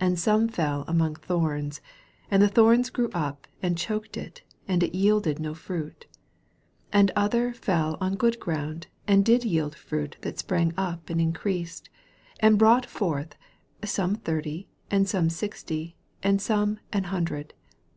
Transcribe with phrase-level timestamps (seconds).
[0.00, 1.80] 7 And some fell among thorns,
[2.32, 6.06] and the thorns grew up, and choked it, and it yielded no fruit.
[6.88, 11.20] 8 And other fell on good ground, and did yield fruit that sprang up and
[11.20, 11.88] increased;
[12.40, 13.36] and brought forth,
[13.84, 15.94] some thirty, and some sixty,
[16.24, 17.54] and some an hundred.